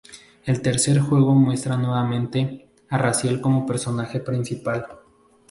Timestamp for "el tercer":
0.45-0.97